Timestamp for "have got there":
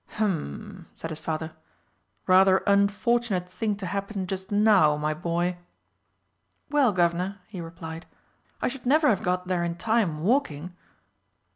9.09-9.63